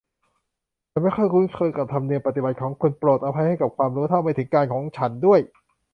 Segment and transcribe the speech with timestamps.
[0.91, 5.39] ฉันไม่ค่อยคุ้นเคยกับธรรมเนียมปฏิบัติของคุณ โปรดอภัยให้กับความรู้เท่าไม่ถึงการณ์ของฉันด้วย